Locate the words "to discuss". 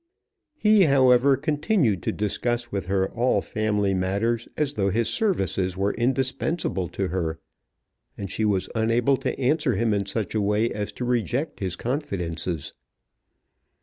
2.01-2.71